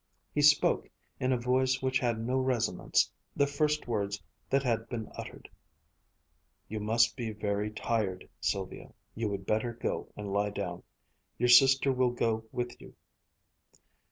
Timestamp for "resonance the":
2.39-3.45